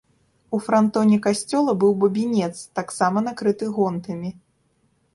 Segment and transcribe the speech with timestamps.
[0.57, 2.51] У франтоне касцёла быў бабінец,
[2.83, 4.37] таксама накрыты гонтамі.